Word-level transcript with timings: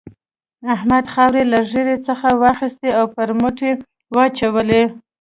احمد 0.73 1.05
خاورې 1.13 1.43
له 1.51 1.59
ږيرې 1.71 1.97
څخه 2.07 2.27
واخيستې 2.41 2.89
پر 3.15 3.29
برېت 3.39 3.57
يې 3.65 3.71
واچولې. 4.15 4.83